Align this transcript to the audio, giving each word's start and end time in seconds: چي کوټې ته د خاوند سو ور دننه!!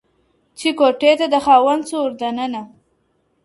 چي 0.57 0.69
کوټې 0.79 1.11
ته 1.19 1.25
د 1.33 1.35
خاوند 1.45 1.83
سو 1.89 1.95
ور 2.01 2.13
دننه!! 2.19 2.61